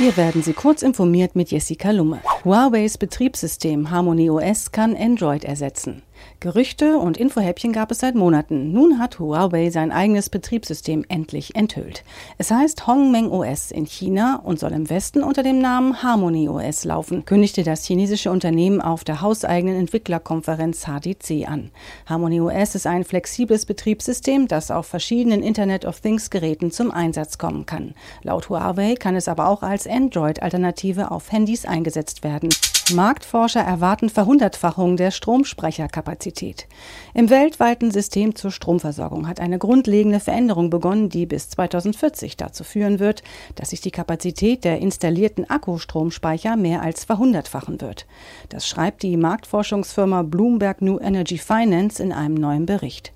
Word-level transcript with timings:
Hier 0.00 0.16
werden 0.16 0.42
Sie 0.42 0.54
kurz 0.54 0.80
informiert 0.80 1.36
mit 1.36 1.50
Jessica 1.50 1.90
Lumme. 1.90 2.22
Huaweis 2.42 2.96
Betriebssystem 2.96 3.90
Harmony 3.90 4.30
OS 4.30 4.72
kann 4.72 4.96
Android 4.96 5.44
ersetzen. 5.44 6.02
Gerüchte 6.40 6.98
und 6.98 7.18
Infohäppchen 7.18 7.72
gab 7.72 7.90
es 7.90 7.98
seit 7.98 8.14
Monaten. 8.14 8.72
Nun 8.72 8.98
hat 8.98 9.18
Huawei 9.18 9.70
sein 9.70 9.92
eigenes 9.92 10.30
Betriebssystem 10.30 11.04
endlich 11.08 11.54
enthüllt. 11.54 12.02
Es 12.38 12.50
heißt 12.50 12.86
Hongmeng 12.86 13.30
OS 13.30 13.70
in 13.70 13.84
China 13.84 14.40
und 14.42 14.58
soll 14.58 14.72
im 14.72 14.88
Westen 14.88 15.22
unter 15.22 15.42
dem 15.42 15.58
Namen 15.58 16.02
Harmony 16.02 16.48
OS 16.48 16.84
laufen, 16.84 17.24
kündigte 17.26 17.62
das 17.62 17.84
chinesische 17.84 18.30
Unternehmen 18.30 18.80
auf 18.80 19.04
der 19.04 19.20
hauseigenen 19.20 19.76
Entwicklerkonferenz 19.76 20.86
HDC 20.86 21.46
an. 21.46 21.70
Harmony 22.06 22.40
OS 22.40 22.74
ist 22.74 22.86
ein 22.86 23.04
flexibles 23.04 23.66
Betriebssystem, 23.66 24.48
das 24.48 24.70
auf 24.70 24.86
verschiedenen 24.86 25.42
Internet 25.42 25.84
of 25.84 26.00
Things 26.00 26.30
Geräten 26.30 26.70
zum 26.70 26.90
Einsatz 26.90 27.36
kommen 27.36 27.66
kann. 27.66 27.94
Laut 28.22 28.48
Huawei 28.48 28.94
kann 28.94 29.16
es 29.16 29.28
aber 29.28 29.48
auch 29.48 29.62
als 29.62 29.86
Android-Alternative 29.90 31.10
auf 31.10 31.32
Handys 31.32 31.64
eingesetzt 31.64 32.22
werden. 32.22 32.48
Marktforscher 32.92 33.60
erwarten 33.60 34.08
Verhundertfachung 34.08 34.96
der 34.96 35.10
Stromspeicherkapazität. 35.10 36.66
Im 37.14 37.30
weltweiten 37.30 37.90
System 37.90 38.34
zur 38.34 38.50
Stromversorgung 38.50 39.28
hat 39.28 39.40
eine 39.40 39.58
grundlegende 39.58 40.20
Veränderung 40.20 40.70
begonnen, 40.70 41.08
die 41.08 41.26
bis 41.26 41.50
2040 41.50 42.36
dazu 42.36 42.64
führen 42.64 42.98
wird, 42.98 43.22
dass 43.54 43.70
sich 43.70 43.80
die 43.80 43.90
Kapazität 43.90 44.64
der 44.64 44.78
installierten 44.78 45.48
Akkustromspeicher 45.48 46.56
mehr 46.56 46.82
als 46.82 47.04
verhundertfachen 47.04 47.80
wird. 47.80 48.06
Das 48.48 48.66
schreibt 48.66 49.02
die 49.02 49.16
Marktforschungsfirma 49.16 50.22
Bloomberg 50.22 50.82
New 50.82 50.98
Energy 50.98 51.38
Finance 51.38 52.02
in 52.02 52.12
einem 52.12 52.34
neuen 52.34 52.66
Bericht. 52.66 53.12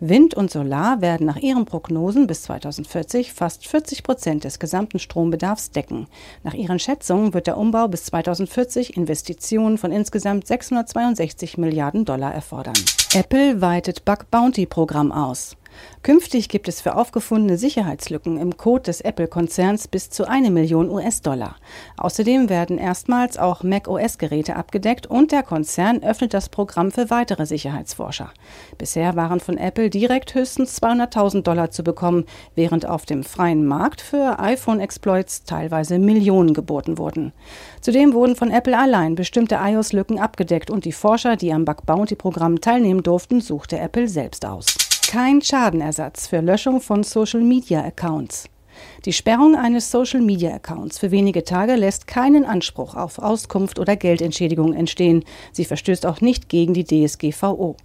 Wind 0.00 0.34
und 0.34 0.50
Solar 0.50 1.00
werden 1.00 1.26
nach 1.26 1.36
ihren 1.36 1.64
Prognosen 1.64 2.26
bis 2.26 2.42
2040 2.42 3.32
fast 3.32 3.66
40 3.66 4.02
Prozent 4.02 4.44
des 4.44 4.58
gesamten 4.58 4.98
Strombedarfs 4.98 5.70
decken. 5.70 6.08
Nach 6.42 6.52
ihren 6.52 6.78
Schätzungen 6.78 7.32
wird 7.32 7.46
der 7.46 7.56
Umbau 7.56 7.88
bis 7.88 8.04
2040 8.04 8.96
Investitionen 9.14 9.78
von 9.78 9.92
insgesamt 9.92 10.44
662 10.44 11.56
Milliarden 11.56 12.04
Dollar 12.04 12.34
erfordern. 12.34 12.74
Apple 13.14 13.60
weitet 13.60 14.04
Bug 14.04 14.28
Bounty 14.32 14.66
Programm 14.66 15.12
aus. 15.12 15.56
Künftig 16.02 16.50
gibt 16.50 16.68
es 16.68 16.82
für 16.82 16.96
aufgefundene 16.96 17.56
Sicherheitslücken 17.56 18.36
im 18.36 18.56
Code 18.58 18.82
des 18.82 19.00
Apple-Konzerns 19.00 19.88
bis 19.88 20.10
zu 20.10 20.28
eine 20.28 20.50
Million 20.50 20.90
US-Dollar. 20.90 21.56
Außerdem 21.96 22.50
werden 22.50 22.76
erstmals 22.76 23.38
auch 23.38 23.62
macOS-Geräte 23.62 24.56
abgedeckt 24.56 25.06
und 25.06 25.32
der 25.32 25.42
Konzern 25.42 26.02
öffnet 26.02 26.34
das 26.34 26.50
Programm 26.50 26.92
für 26.92 27.08
weitere 27.08 27.46
Sicherheitsforscher. 27.46 28.30
Bisher 28.76 29.16
waren 29.16 29.40
von 29.40 29.56
Apple 29.56 29.88
direkt 29.88 30.34
höchstens 30.34 30.82
200.000 30.82 31.42
Dollar 31.42 31.70
zu 31.70 31.82
bekommen, 31.82 32.26
während 32.54 32.86
auf 32.86 33.06
dem 33.06 33.24
freien 33.24 33.64
Markt 33.64 34.02
für 34.02 34.38
iPhone-Exploits 34.38 35.44
teilweise 35.44 35.98
Millionen 35.98 36.52
geboten 36.52 36.98
wurden. 36.98 37.32
Zudem 37.80 38.12
wurden 38.12 38.36
von 38.36 38.50
Apple 38.50 38.78
allein 38.78 39.14
bestimmte 39.14 39.56
iOS-Lücken 39.56 40.18
abgedeckt 40.18 40.70
und 40.70 40.84
die 40.84 40.92
Forscher, 40.92 41.36
die 41.36 41.52
am 41.52 41.64
Bug 41.64 41.86
Bounty-Programm 41.86 42.60
teilnehmen 42.60 43.02
durften, 43.02 43.40
suchte 43.40 43.78
Apple 43.78 44.08
selbst 44.08 44.44
aus 44.44 44.66
kein 45.14 45.40
Schadenersatz 45.40 46.26
für 46.26 46.40
Löschung 46.40 46.80
von 46.80 47.04
Social-Media-Accounts. 47.04 48.46
Die 49.04 49.12
Sperrung 49.12 49.54
eines 49.54 49.92
Social-Media-Accounts 49.92 50.98
für 50.98 51.12
wenige 51.12 51.44
Tage 51.44 51.76
lässt 51.76 52.08
keinen 52.08 52.44
Anspruch 52.44 52.96
auf 52.96 53.20
Auskunft 53.20 53.78
oder 53.78 53.94
Geldentschädigung 53.94 54.74
entstehen. 54.74 55.22
Sie 55.52 55.64
verstößt 55.64 56.04
auch 56.04 56.20
nicht 56.20 56.48
gegen 56.48 56.74
die 56.74 56.82
DSGVO. 56.82 57.76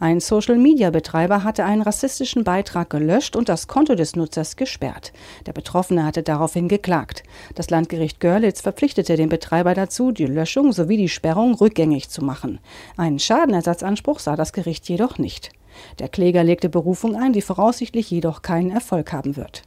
Ein 0.00 0.18
Social-Media-Betreiber 0.18 1.44
hatte 1.44 1.64
einen 1.64 1.82
rassistischen 1.82 2.42
Beitrag 2.42 2.90
gelöscht 2.90 3.36
und 3.36 3.48
das 3.48 3.68
Konto 3.68 3.94
des 3.94 4.16
Nutzers 4.16 4.56
gesperrt. 4.56 5.12
Der 5.46 5.52
Betroffene 5.52 6.04
hatte 6.04 6.24
daraufhin 6.24 6.66
geklagt. 6.66 7.22
Das 7.54 7.70
Landgericht 7.70 8.18
Görlitz 8.18 8.60
verpflichtete 8.60 9.14
den 9.14 9.28
Betreiber 9.28 9.74
dazu, 9.74 10.10
die 10.10 10.26
Löschung 10.26 10.72
sowie 10.72 10.96
die 10.96 11.08
Sperrung 11.08 11.54
rückgängig 11.54 12.08
zu 12.08 12.24
machen. 12.24 12.58
Einen 12.96 13.20
Schadenersatzanspruch 13.20 14.18
sah 14.18 14.34
das 14.34 14.52
Gericht 14.52 14.88
jedoch 14.88 15.18
nicht. 15.18 15.52
Der 15.98 16.08
Kläger 16.08 16.44
legte 16.44 16.68
Berufung 16.68 17.16
ein, 17.16 17.32
die 17.32 17.42
voraussichtlich 17.42 18.10
jedoch 18.10 18.42
keinen 18.42 18.70
Erfolg 18.70 19.12
haben 19.12 19.36
wird. 19.36 19.62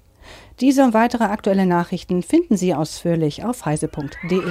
Diese 0.62 0.84
und 0.84 0.94
weitere 0.94 1.26
aktuelle 1.26 1.66
Nachrichten 1.66 2.24
finden 2.24 2.58
Sie 2.58 2.74
ausführlich 2.74 3.44
auf 3.44 3.66
heise.de. 3.66 4.42